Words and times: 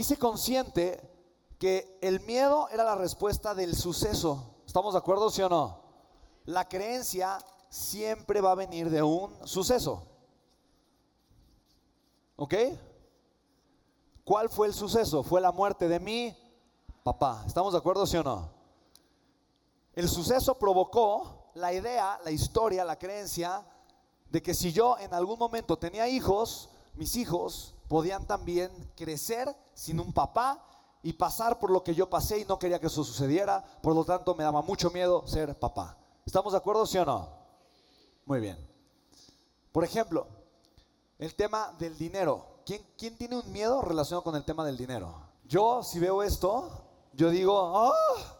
hice 0.00 0.16
consciente 0.16 0.98
que 1.58 1.98
el 2.00 2.20
miedo 2.20 2.68
era 2.70 2.84
la 2.84 2.94
respuesta 2.94 3.54
del 3.54 3.76
suceso. 3.76 4.62
¿Estamos 4.66 4.94
de 4.94 4.98
acuerdo, 4.98 5.28
sí 5.28 5.42
o 5.42 5.48
no? 5.50 5.78
La 6.46 6.66
creencia 6.66 7.38
siempre 7.68 8.40
va 8.40 8.52
a 8.52 8.54
venir 8.54 8.88
de 8.88 9.02
un 9.02 9.30
suceso. 9.46 10.06
¿Ok? 12.36 12.54
¿Cuál 14.24 14.48
fue 14.48 14.68
el 14.68 14.72
suceso? 14.72 15.22
Fue 15.22 15.38
la 15.42 15.52
muerte 15.52 15.86
de 15.86 16.00
mi 16.00 16.34
papá. 17.02 17.44
¿Estamos 17.46 17.74
de 17.74 17.78
acuerdo, 17.78 18.06
sí 18.06 18.16
o 18.16 18.22
no? 18.22 18.48
El 19.92 20.08
suceso 20.08 20.58
provocó 20.58 21.50
la 21.54 21.74
idea, 21.74 22.18
la 22.24 22.30
historia, 22.30 22.86
la 22.86 22.98
creencia 22.98 23.66
de 24.30 24.42
que 24.42 24.54
si 24.54 24.72
yo 24.72 24.96
en 24.98 25.12
algún 25.12 25.38
momento 25.38 25.76
tenía 25.76 26.08
hijos, 26.08 26.70
mis 26.94 27.16
hijos 27.16 27.74
podían 27.88 28.26
también 28.26 28.70
crecer 28.96 29.54
sin 29.74 30.00
un 30.00 30.12
papá 30.12 30.64
y 31.02 31.12
pasar 31.14 31.58
por 31.58 31.70
lo 31.70 31.82
que 31.82 31.94
yo 31.94 32.10
pasé 32.10 32.40
y 32.40 32.44
no 32.44 32.58
quería 32.58 32.78
que 32.78 32.86
eso 32.86 33.04
sucediera, 33.04 33.64
por 33.82 33.94
lo 33.94 34.04
tanto 34.04 34.34
me 34.34 34.44
daba 34.44 34.62
mucho 34.62 34.90
miedo 34.90 35.26
ser 35.26 35.58
papá. 35.58 35.96
¿Estamos 36.26 36.52
de 36.52 36.58
acuerdo, 36.58 36.86
sí 36.86 36.98
o 36.98 37.04
no? 37.04 37.28
Muy 38.26 38.40
bien. 38.40 38.58
Por 39.72 39.84
ejemplo, 39.84 40.26
el 41.18 41.34
tema 41.34 41.74
del 41.78 41.96
dinero. 41.96 42.46
¿Quién, 42.66 42.86
quién 42.96 43.16
tiene 43.16 43.38
un 43.38 43.50
miedo 43.50 43.80
relacionado 43.82 44.22
con 44.22 44.36
el 44.36 44.44
tema 44.44 44.64
del 44.64 44.76
dinero? 44.76 45.14
Yo, 45.44 45.82
si 45.82 45.98
veo 45.98 46.22
esto, 46.22 46.70
yo 47.12 47.30
digo, 47.30 47.76
¡ah! 47.76 48.36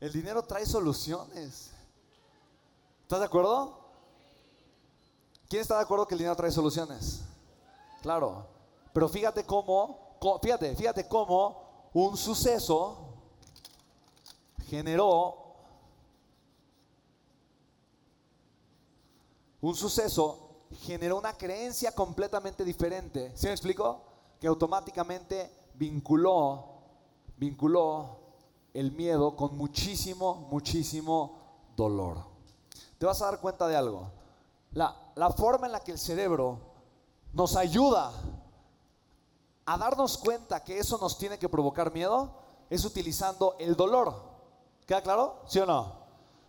el 0.00 0.12
dinero 0.12 0.42
trae 0.42 0.66
soluciones. 0.66 1.72
¿Estás 3.02 3.18
de 3.20 3.26
acuerdo? 3.26 3.78
¿Quién 5.48 5.62
está 5.62 5.76
de 5.76 5.82
acuerdo 5.82 6.06
que 6.06 6.14
el 6.14 6.18
dinero 6.18 6.36
trae 6.36 6.50
soluciones? 6.50 7.22
Claro. 8.02 8.46
Pero 8.92 9.08
fíjate 9.08 9.44
cómo, 9.46 10.18
fíjate, 10.42 10.74
fíjate 10.74 11.08
cómo 11.08 11.90
un 11.94 12.16
suceso 12.16 13.14
generó 14.66 15.38
un 19.60 19.74
suceso 19.76 20.42
generó 20.80 21.18
una 21.18 21.34
creencia 21.34 21.92
completamente 21.92 22.64
diferente. 22.64 23.30
¿Sí 23.36 23.46
me 23.46 23.52
explico? 23.52 24.02
Que 24.40 24.48
automáticamente 24.48 25.50
vinculó, 25.74 26.64
vinculó 27.36 28.18
el 28.74 28.90
miedo 28.92 29.36
con 29.36 29.56
muchísimo, 29.56 30.48
muchísimo 30.50 31.68
dolor. 31.76 32.24
Te 32.98 33.06
vas 33.06 33.20
a 33.22 33.26
dar 33.26 33.40
cuenta 33.40 33.68
de 33.68 33.76
algo. 33.76 34.10
La, 34.72 35.12
la 35.14 35.30
forma 35.30 35.66
en 35.66 35.72
la 35.72 35.80
que 35.80 35.92
el 35.92 35.98
cerebro 35.98 36.71
nos 37.32 37.56
ayuda 37.56 38.12
a 39.64 39.78
darnos 39.78 40.18
cuenta 40.18 40.62
que 40.62 40.78
eso 40.78 40.98
nos 40.98 41.16
tiene 41.16 41.38
que 41.38 41.48
provocar 41.48 41.92
miedo 41.92 42.32
es 42.68 42.84
utilizando 42.84 43.56
el 43.58 43.76
dolor. 43.76 44.14
¿Queda 44.86 45.02
claro? 45.02 45.42
¿Sí 45.46 45.58
o 45.60 45.66
no? 45.66 46.02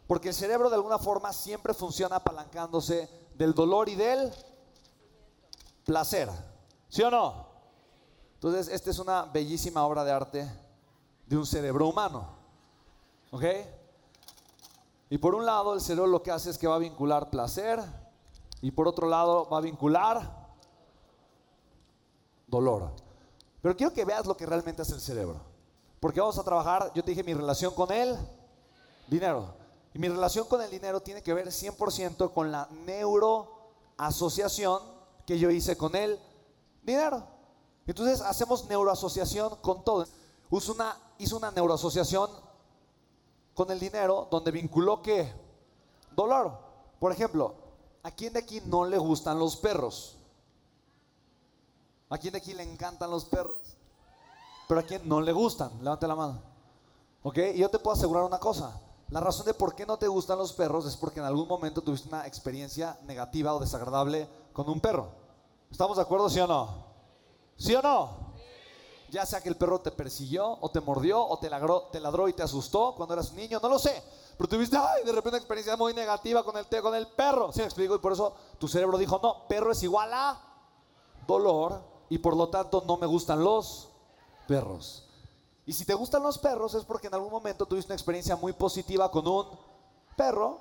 Porque 0.07 0.29
el 0.29 0.33
cerebro 0.33 0.69
de 0.69 0.75
alguna 0.75 0.99
forma 0.99 1.31
siempre 1.31 1.73
funciona 1.73 2.17
apalancándose 2.17 3.09
del 3.35 3.53
dolor 3.53 3.89
y 3.89 3.95
del 3.95 4.33
placer. 5.85 6.29
¿Sí 6.89 7.01
o 7.03 7.11
no? 7.11 7.47
Entonces, 8.35 8.67
esta 8.67 8.89
es 8.89 8.99
una 8.99 9.23
bellísima 9.23 9.85
obra 9.85 10.03
de 10.03 10.11
arte 10.11 10.51
de 11.25 11.37
un 11.37 11.45
cerebro 11.45 11.87
humano. 11.87 12.27
¿Ok? 13.31 13.43
Y 15.09 15.17
por 15.17 15.35
un 15.35 15.45
lado, 15.45 15.73
el 15.73 15.81
cerebro 15.81 16.07
lo 16.07 16.23
que 16.23 16.31
hace 16.31 16.49
es 16.49 16.57
que 16.57 16.67
va 16.67 16.75
a 16.75 16.79
vincular 16.79 17.29
placer 17.29 17.81
y 18.61 18.71
por 18.71 18.87
otro 18.87 19.07
lado 19.07 19.47
va 19.49 19.59
a 19.59 19.61
vincular 19.61 20.42
dolor. 22.53 22.91
Pero 23.61 23.75
quiero 23.75 23.93
que 23.93 24.05
veas 24.05 24.25
lo 24.25 24.37
que 24.37 24.45
realmente 24.45 24.81
hace 24.83 24.93
el 24.93 25.01
cerebro. 25.01 25.41
Porque 25.99 26.19
vamos 26.19 26.37
a 26.37 26.43
trabajar, 26.43 26.91
yo 26.93 27.03
te 27.03 27.11
dije, 27.11 27.23
mi 27.23 27.33
relación 27.33 27.73
con 27.73 27.91
el 27.91 28.15
dinero. 29.07 29.55
Y 29.93 29.99
mi 29.99 30.07
relación 30.07 30.45
con 30.47 30.61
el 30.61 30.69
dinero 30.69 31.01
tiene 31.01 31.21
que 31.23 31.33
ver 31.33 31.47
100% 31.47 32.31
con 32.33 32.51
la 32.51 32.67
neuroasociación 32.85 34.81
que 35.25 35.39
yo 35.39 35.49
hice 35.49 35.75
con 35.77 35.95
el 35.95 36.19
dinero. 36.83 37.25
Entonces 37.87 38.21
hacemos 38.21 38.67
neuroasociación 38.67 39.55
con 39.61 39.83
todo. 39.83 40.05
Hizo 40.51 40.73
una, 40.73 40.95
hizo 41.17 41.37
una 41.37 41.51
neuroasociación 41.51 42.29
con 43.53 43.71
el 43.71 43.79
dinero 43.79 44.27
donde 44.29 44.51
vinculó 44.51 45.01
qué? 45.01 45.33
Dolor. 46.15 46.57
Por 46.99 47.11
ejemplo, 47.11 47.55
¿a 48.03 48.11
quién 48.11 48.33
de 48.33 48.39
aquí 48.39 48.61
no 48.65 48.85
le 48.85 48.97
gustan 48.97 49.39
los 49.39 49.57
perros? 49.57 50.17
¿A 52.13 52.19
quién 52.19 52.31
de 52.31 52.37
aquí 52.37 52.53
le 52.53 52.61
encantan 52.61 53.09
los 53.09 53.25
perros? 53.25 53.57
Pero 54.67 54.79
a 54.79 54.83
quién 54.83 55.01
no 55.09 55.19
le 55.19 55.31
gustan, 55.31 55.71
levante 55.81 56.07
la 56.07 56.15
mano. 56.15 56.43
¿Ok? 57.23 57.39
Y 57.55 57.57
yo 57.57 57.69
te 57.69 57.79
puedo 57.79 57.97
asegurar 57.97 58.23
una 58.23 58.37
cosa. 58.37 58.79
La 59.09 59.19
razón 59.19 59.47
de 59.47 59.55
por 59.55 59.73
qué 59.73 59.83
no 59.83 59.97
te 59.97 60.07
gustan 60.07 60.37
los 60.37 60.53
perros 60.53 60.85
es 60.85 60.95
porque 60.95 61.21
en 61.21 61.25
algún 61.25 61.47
momento 61.47 61.81
tuviste 61.81 62.07
una 62.09 62.27
experiencia 62.27 62.99
negativa 63.07 63.55
o 63.55 63.59
desagradable 63.59 64.29
con 64.53 64.69
un 64.69 64.79
perro. 64.79 65.09
¿Estamos 65.71 65.97
de 65.97 66.03
acuerdo, 66.03 66.29
sí 66.29 66.39
o 66.39 66.45
no? 66.45 66.85
¿Sí 67.57 67.73
o 67.73 67.81
no? 67.81 68.35
Ya 69.09 69.25
sea 69.25 69.41
que 69.41 69.49
el 69.49 69.57
perro 69.57 69.81
te 69.81 69.89
persiguió 69.89 70.59
o 70.61 70.69
te 70.69 70.81
mordió 70.81 71.19
o 71.19 71.39
te 71.39 71.49
ladró, 71.49 71.89
te 71.91 71.99
y 72.29 72.33
te 72.33 72.43
asustó 72.43 72.93
cuando 72.95 73.15
eras 73.15 73.31
un 73.31 73.37
niño, 73.37 73.59
no 73.59 73.69
lo 73.69 73.79
sé. 73.79 74.03
Pero 74.37 74.47
tuviste, 74.47 74.77
ay, 74.77 75.03
de 75.03 75.11
repente 75.13 75.29
una 75.29 75.37
experiencia 75.39 75.75
muy 75.75 75.95
negativa 75.95 76.43
con 76.43 76.55
el, 76.57 76.67
con 76.79 76.93
el 76.93 77.07
perro. 77.07 77.51
¿Sí 77.51 77.61
me 77.61 77.65
explico? 77.65 77.95
Y 77.95 77.99
por 77.99 78.13
eso 78.13 78.35
tu 78.59 78.67
cerebro 78.67 78.99
dijo, 78.99 79.19
no, 79.23 79.47
perro 79.47 79.71
es 79.71 79.81
igual 79.81 80.13
a 80.13 80.39
dolor 81.25 81.92
y 82.09 82.17
por 82.17 82.35
lo 82.35 82.49
tanto 82.49 82.83
no 82.87 82.97
me 82.97 83.07
gustan 83.07 83.43
los 83.43 83.89
perros. 84.47 85.07
Y 85.65 85.73
si 85.73 85.85
te 85.85 85.93
gustan 85.93 86.23
los 86.23 86.37
perros 86.37 86.73
es 86.75 86.83
porque 86.83 87.07
en 87.07 87.13
algún 87.13 87.31
momento 87.31 87.65
tuviste 87.65 87.91
una 87.91 87.95
experiencia 87.95 88.35
muy 88.35 88.53
positiva 88.53 89.09
con 89.09 89.27
un 89.27 89.47
perro 90.15 90.59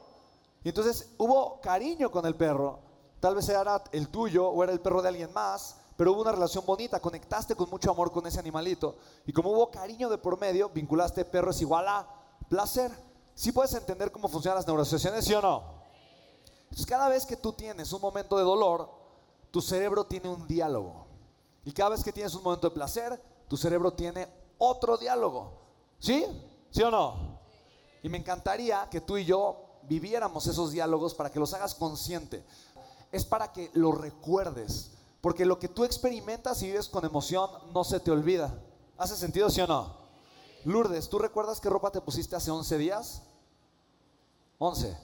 y 0.64 0.68
entonces 0.68 1.10
hubo 1.18 1.60
cariño 1.60 2.10
con 2.10 2.24
el 2.26 2.36
perro. 2.36 2.78
Tal 3.20 3.34
vez 3.34 3.48
era 3.48 3.82
el 3.92 4.08
tuyo 4.08 4.48
o 4.48 4.62
era 4.62 4.72
el 4.72 4.80
perro 4.80 5.02
de 5.02 5.08
alguien 5.08 5.32
más, 5.32 5.76
pero 5.96 6.12
hubo 6.12 6.22
una 6.22 6.32
relación 6.32 6.64
bonita, 6.64 7.00
conectaste 7.00 7.54
con 7.54 7.70
mucho 7.70 7.90
amor 7.90 8.12
con 8.12 8.26
ese 8.26 8.38
animalito. 8.38 8.96
Y 9.26 9.32
como 9.32 9.50
hubo 9.50 9.70
cariño 9.70 10.08
de 10.08 10.18
por 10.18 10.38
medio, 10.40 10.68
vinculaste 10.68 11.24
perro 11.24 11.50
es 11.50 11.60
igual 11.60 11.88
a 11.88 12.06
placer. 12.48 12.90
¿Sí 13.34 13.50
puedes 13.52 13.74
entender 13.74 14.12
cómo 14.12 14.28
funcionan 14.28 14.56
las 14.56 14.66
neurosociaciones, 14.66 15.24
sí 15.24 15.34
o 15.34 15.42
no? 15.42 15.62
Entonces 16.64 16.86
cada 16.86 17.08
vez 17.08 17.26
que 17.26 17.36
tú 17.36 17.52
tienes 17.52 17.92
un 17.92 18.00
momento 18.00 18.36
de 18.38 18.44
dolor, 18.44 18.88
tu 19.50 19.60
cerebro 19.60 20.04
tiene 20.04 20.28
un 20.28 20.46
diálogo. 20.46 21.01
Y 21.64 21.72
cada 21.72 21.90
vez 21.90 22.02
que 22.02 22.12
tienes 22.12 22.34
un 22.34 22.42
momento 22.42 22.68
de 22.68 22.74
placer, 22.74 23.22
tu 23.48 23.56
cerebro 23.56 23.92
tiene 23.92 24.28
otro 24.58 24.96
diálogo. 24.96 25.60
¿Sí? 25.98 26.24
¿Sí 26.70 26.82
o 26.82 26.90
no? 26.90 27.40
Y 28.02 28.08
me 28.08 28.18
encantaría 28.18 28.88
que 28.90 29.00
tú 29.00 29.16
y 29.16 29.24
yo 29.24 29.64
viviéramos 29.84 30.46
esos 30.46 30.72
diálogos 30.72 31.14
para 31.14 31.30
que 31.30 31.38
los 31.38 31.54
hagas 31.54 31.74
consciente. 31.74 32.44
Es 33.12 33.24
para 33.24 33.52
que 33.52 33.70
lo 33.74 33.92
recuerdes. 33.92 34.90
Porque 35.20 35.44
lo 35.44 35.58
que 35.58 35.68
tú 35.68 35.84
experimentas 35.84 36.62
y 36.62 36.66
vives 36.66 36.88
con 36.88 37.04
emoción 37.04 37.48
no 37.72 37.84
se 37.84 38.00
te 38.00 38.10
olvida. 38.10 38.52
¿Hace 38.98 39.16
sentido, 39.16 39.50
sí 39.50 39.60
o 39.60 39.66
no? 39.66 40.02
Lourdes, 40.64 41.08
¿tú 41.08 41.18
recuerdas 41.18 41.60
qué 41.60 41.68
ropa 41.68 41.90
te 41.90 42.00
pusiste 42.00 42.36
hace 42.36 42.50
11 42.50 42.78
días? 42.78 43.22
11. 44.58 44.96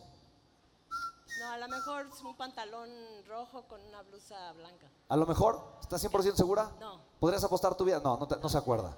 Lo 1.68 1.76
mejor 1.76 2.06
es 2.06 2.22
un 2.22 2.34
pantalón 2.34 2.88
rojo 3.26 3.62
con 3.68 3.78
una 3.82 4.00
blusa 4.00 4.52
blanca. 4.54 4.90
A 5.10 5.16
lo 5.18 5.26
mejor, 5.26 5.62
¿estás 5.82 6.02
100% 6.02 6.34
segura? 6.34 6.72
No. 6.80 6.98
¿Podrías 7.20 7.44
apostar 7.44 7.74
tu 7.74 7.84
vida? 7.84 8.00
No, 8.02 8.16
no, 8.16 8.26
no 8.26 8.48
se 8.48 8.56
acuerda. 8.56 8.96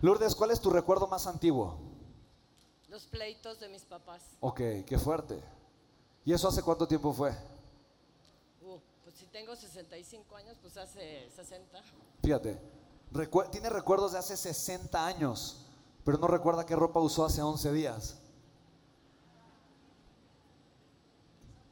Lourdes, 0.00 0.34
¿cuál 0.34 0.50
es 0.50 0.58
tu 0.58 0.70
recuerdo 0.70 1.06
más 1.06 1.26
antiguo? 1.26 1.76
Los 2.88 3.04
pleitos 3.04 3.60
de 3.60 3.68
mis 3.68 3.82
papás. 3.82 4.22
Ok, 4.40 4.58
qué 4.86 4.98
fuerte. 4.98 5.38
¿Y 6.24 6.32
eso 6.32 6.48
hace 6.48 6.62
cuánto 6.62 6.88
tiempo 6.88 7.12
fue? 7.12 7.30
Uh, 8.62 8.78
pues 9.04 9.14
si 9.16 9.26
tengo 9.26 9.54
65 9.54 10.34
años, 10.34 10.56
pues 10.62 10.78
hace 10.78 11.28
60. 11.36 11.82
Fíjate, 12.22 12.58
tiene 13.50 13.68
recuerdos 13.68 14.12
de 14.12 14.18
hace 14.18 14.34
60 14.34 15.04
años, 15.04 15.66
pero 16.06 16.16
no 16.16 16.26
recuerda 16.26 16.64
qué 16.64 16.74
ropa 16.74 17.00
usó 17.00 17.26
hace 17.26 17.42
11 17.42 17.70
días. 17.72 18.16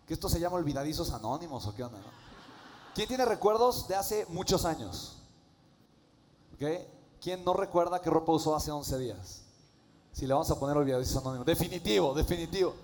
¿Que 0.07 0.15
esto 0.15 0.29
se 0.29 0.39
llama 0.39 0.57
olvidadizos 0.57 1.11
anónimos 1.13 1.67
o 1.67 1.75
qué 1.75 1.83
onda? 1.83 1.99
¿Quién 2.95 3.09
tiene 3.09 3.25
recuerdos 3.25 3.89
de 3.89 3.97
hace 3.97 4.25
muchos 4.29 4.65
años? 4.65 5.17
¿Ok? 6.55 6.63
¿Quién 7.21 7.45
no 7.45 7.55
recuerda 7.55 8.01
qué 8.01 8.09
ropa 8.09 8.33
usó 8.33 8.55
hace 8.55 8.71
11 8.71 8.99
días? 8.99 9.43
Si 10.13 10.27
le 10.27 10.33
vamos 10.33 10.51
a 10.51 10.59
poner 10.59 10.77
olvidadizos 10.77 11.17
anónimos. 11.17 11.45
Definitivo, 11.45 12.15
definitivo. 12.15 12.75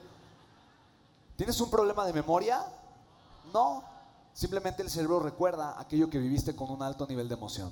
¿Tienes 1.37 1.61
un 1.61 1.71
problema 1.71 2.05
de 2.05 2.13
memoria? 2.13 2.65
No. 3.53 3.85
Simplemente 4.35 4.83
el 4.83 4.91
cerebro 4.91 5.21
recuerda 5.21 5.81
aquello 5.81 6.11
que 6.11 6.19
viviste 6.19 6.57
con 6.57 6.71
un 6.71 6.83
alto 6.83 7.07
nivel 7.07 7.29
de 7.29 7.35
emoción. 7.35 7.71